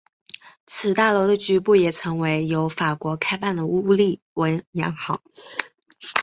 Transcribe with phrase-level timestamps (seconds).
[0.65, 5.21] 此大楼的局部也曾为由法国人开办的乌利文洋行。